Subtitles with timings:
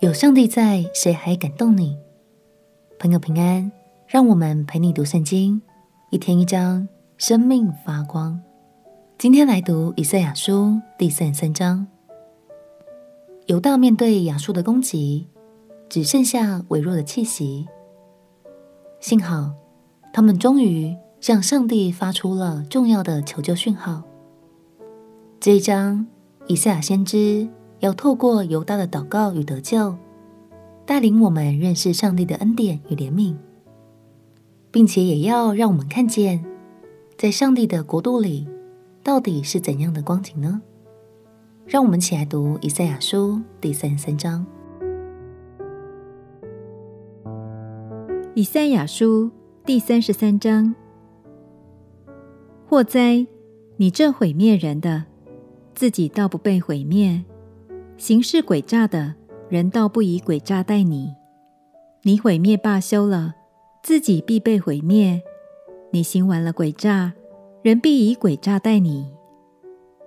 [0.00, 1.96] 有上帝在，谁还敢动你？
[2.98, 3.72] 朋友平安，
[4.06, 5.62] 让我们陪你读圣经，
[6.10, 6.86] 一天一章，
[7.16, 8.38] 生命发光。
[9.16, 11.86] 今天来读以赛亚书第三十三章。
[13.46, 15.28] 犹大面对亚述的攻击，
[15.88, 17.66] 只剩下微弱的气息。
[19.00, 19.54] 幸好，
[20.12, 24.02] 他们终于向上帝发出了重要的求救讯号。
[25.40, 26.06] 这一章，
[26.48, 27.48] 以赛亚先知。
[27.80, 29.94] 要透过犹大的祷告与得救，
[30.84, 33.36] 带领我们认识上帝的恩典与怜悯，
[34.70, 36.44] 并且也要让我们看见，
[37.16, 38.48] 在上帝的国度里
[39.02, 40.62] 到底是怎样的光景呢？
[41.66, 44.46] 让我们起来读以赛亚书第三十三章。
[48.34, 49.30] 以赛亚书
[49.64, 50.74] 第三十三章：
[52.68, 53.26] 祸灾！
[53.78, 55.04] 你这毁灭人的，
[55.74, 57.24] 自己倒不被毁灭。
[57.98, 59.14] 行事诡诈的
[59.48, 61.14] 人，倒不以诡诈待你。
[62.02, 63.34] 你毁灭罢休了，
[63.82, 65.22] 自己必被毁灭。
[65.92, 67.14] 你行完了诡诈，
[67.62, 69.10] 人必以诡诈待你。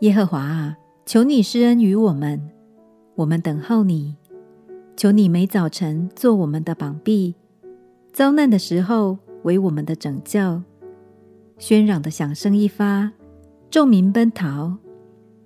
[0.00, 2.50] 耶和华啊，求你施恩于我们，
[3.16, 4.16] 我们等候你。
[4.94, 7.34] 求你每早晨做我们的膀臂，
[8.12, 10.62] 遭难的时候为我们的拯救。
[11.58, 13.12] 喧嚷的响声一发，
[13.70, 14.76] 众民奔逃。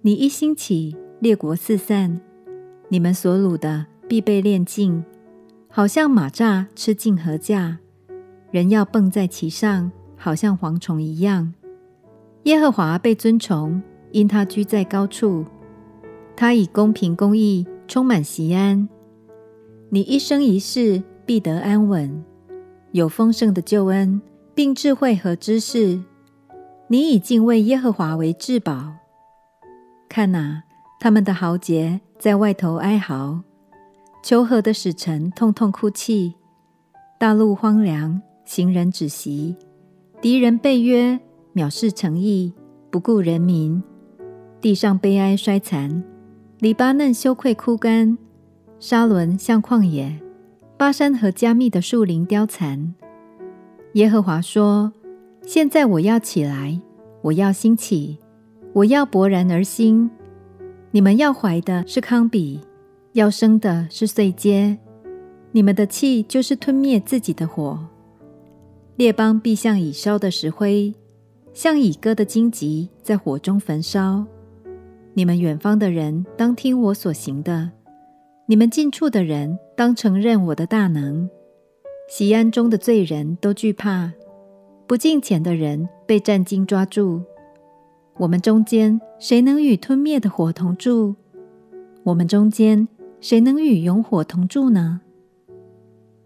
[0.00, 2.20] 你一兴起，列国四散。
[2.92, 5.04] 你们所掳的必被炼尽，
[5.68, 7.78] 好像马蚱吃尽禾架，
[8.50, 11.54] 人要蹦在其上，好像蝗虫一样。
[12.42, 13.80] 耶和华被尊崇，
[14.10, 15.44] 因他居在高处，
[16.34, 18.88] 他以公平公义充满喜安。
[19.90, 22.24] 你一生一世必得安稳，
[22.90, 24.20] 有丰盛的救恩，
[24.52, 26.02] 并智慧和知识。
[26.88, 28.94] 你以敬畏耶和华为至宝。
[30.08, 30.64] 看哪，
[30.98, 32.00] 他们的豪杰。
[32.20, 33.40] 在外头哀嚎，
[34.22, 36.34] 求和的使臣痛痛哭泣。
[37.18, 39.56] 大路荒凉，行人止息，
[40.20, 41.18] 敌人背约，
[41.54, 42.52] 藐视诚意，
[42.90, 43.82] 不顾人民。
[44.60, 46.04] 地上悲哀衰残，
[46.58, 48.18] 黎巴嫩羞愧枯干，
[48.78, 50.20] 沙仑像旷野，
[50.76, 52.94] 巴珊和加密的树林凋残。
[53.94, 54.92] 耶和华说
[55.46, 56.78] ：“现在我要起来，
[57.22, 58.18] 我要兴起，
[58.74, 60.10] 我要勃然而兴。”
[60.92, 62.58] 你们要怀的是糠秕，
[63.12, 64.76] 要生的是碎秸。
[65.52, 67.78] 你们的气就是吞灭自己的火。
[68.96, 70.92] 列邦必像已烧的石灰，
[71.54, 74.24] 像已割的荆棘，在火中焚烧。
[75.14, 77.70] 你们远方的人当听我所行的，
[78.46, 81.28] 你们近处的人当承认我的大能。
[82.08, 84.12] 锡安中的罪人都惧怕，
[84.88, 87.22] 不敬虔的人被战兢抓住。
[88.20, 91.14] 我们中间谁能与吞灭的火同住？
[92.02, 92.86] 我们中间
[93.18, 95.00] 谁能与勇火同住呢？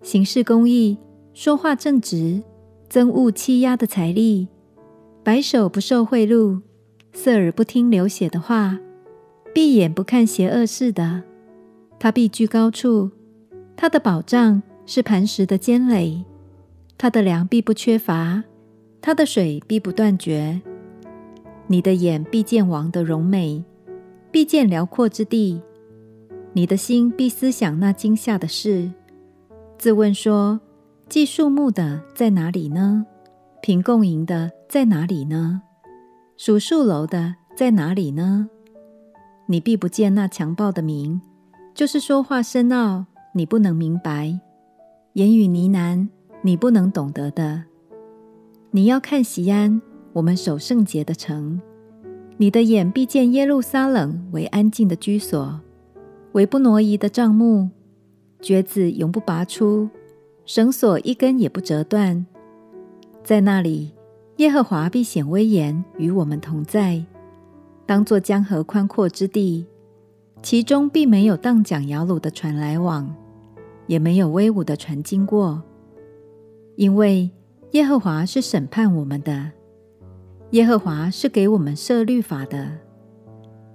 [0.00, 0.96] 行事公义，
[1.34, 2.44] 说话正直，
[2.88, 4.46] 憎恶欺压的财力，
[5.24, 6.60] 白手不受贿赂，
[7.12, 8.78] 色耳不听流血的话，
[9.52, 11.24] 闭眼不看邪恶事的，
[11.98, 13.10] 他必居高处，
[13.76, 16.24] 他的保障是磐石的坚垒，
[16.96, 18.44] 他的粮必不缺乏，
[19.00, 20.60] 他的水必不断绝。
[21.70, 23.64] 你的眼必见王的荣美，
[24.32, 25.60] 必见辽阔之地；
[26.52, 28.90] 你的心必思想那惊吓的事，
[29.78, 30.58] 自问说：
[31.08, 33.06] 计数目的在哪里呢？
[33.62, 35.62] 凭贡银的在哪里呢？
[36.36, 38.50] 数数楼的在哪里呢？
[39.46, 41.20] 你必不见那强暴的名，
[41.72, 44.40] 就是说话深奥，你不能明白；
[45.12, 46.08] 言语呢喃，
[46.42, 47.62] 你不能懂得的。
[48.72, 49.80] 你要看锡安。
[50.12, 51.60] 我们守圣洁的城，
[52.36, 55.60] 你的眼必见耶路撒冷为安静的居所，
[56.32, 57.68] 为不挪移的帐幕，
[58.40, 59.88] 橛子永不拔出，
[60.44, 62.26] 绳索一根也不折断。
[63.22, 63.92] 在那里，
[64.38, 67.04] 耶和华必显威严，与我们同在，
[67.86, 69.64] 当作江河宽阔之地，
[70.42, 73.14] 其中必没有荡桨摇橹的船来往，
[73.86, 75.62] 也没有威武的船经过，
[76.74, 77.30] 因为
[77.72, 79.52] 耶和华是审判我们的。
[80.52, 82.72] 耶和华是给我们设律法的，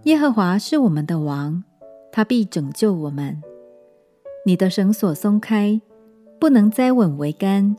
[0.04, 1.64] 耶和华是我们的王，
[2.12, 3.42] 他必拯救我们。
[4.46, 5.80] 你的绳索松开，
[6.38, 7.78] 不能栽稳桅杆，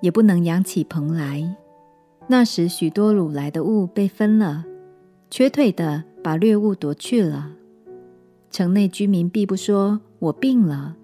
[0.00, 1.54] 也不能扬起蓬来。
[2.28, 4.64] 那时许多掳来的物被分了，
[5.30, 7.50] 瘸腿的把掠物夺去了。
[8.50, 10.96] 城内居民必不说：“我病了。”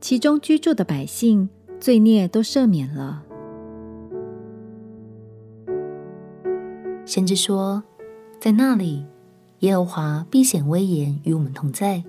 [0.00, 3.22] 其中居住的百姓罪孽都赦免了。
[7.08, 7.82] 先知说，
[8.38, 9.02] 在那里，
[9.60, 12.04] 耶和华必显威严与我们同在，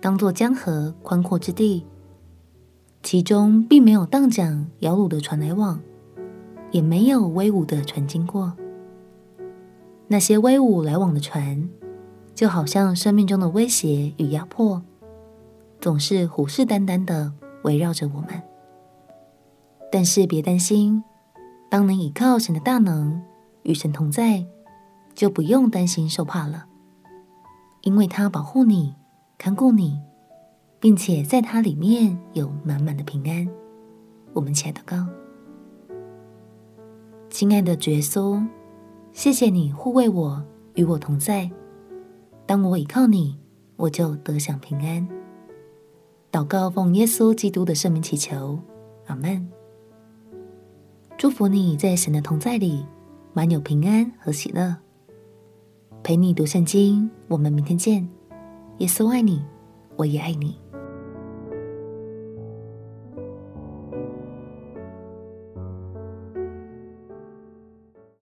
[0.00, 1.84] 当作江河宽阔之地，
[3.02, 5.80] 其中并没有荡桨摇橹的船来往，
[6.70, 8.52] 也没有威武的船经过。
[10.06, 11.68] 那些威武来往的船，
[12.32, 14.80] 就好像生命中的威胁与压迫，
[15.80, 17.32] 总是虎视眈眈的
[17.64, 18.40] 围绕着我们。
[19.90, 21.02] 但是别担心，
[21.68, 23.20] 当能倚靠神的大能，
[23.66, 24.46] 与神同在，
[25.12, 26.66] 就不用担心受怕了，
[27.82, 28.94] 因为他保护你，
[29.36, 30.00] 看顾你，
[30.78, 33.46] 并且在他里面有满满的平安。
[34.32, 35.04] 我们起来祷告，
[37.28, 38.46] 亲爱的主耶稣，
[39.12, 40.40] 谢谢你护卫我，
[40.74, 41.50] 与我同在。
[42.46, 43.36] 当我倚靠你，
[43.74, 45.08] 我就得享平安。
[46.30, 48.60] 祷告奉耶稣基督的圣名祈求，
[49.06, 49.50] 阿门。
[51.18, 52.86] 祝福你在神的同在里，
[53.36, 54.74] 满有平安和喜乐。
[56.02, 58.08] 陪你读圣经，我们明天见。
[58.78, 59.44] 耶稣爱你，
[59.94, 60.58] 我也爱你。